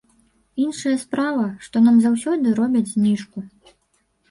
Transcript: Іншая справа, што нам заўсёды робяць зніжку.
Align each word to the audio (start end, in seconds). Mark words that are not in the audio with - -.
Іншая 0.63 0.93
справа, 1.03 1.43
што 1.67 1.83
нам 1.89 1.95
заўсёды 2.07 2.57
робяць 2.63 2.85
зніжку. 2.95 3.37